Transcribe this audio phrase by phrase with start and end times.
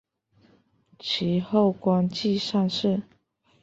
[0.97, 3.03] 其后官至上士。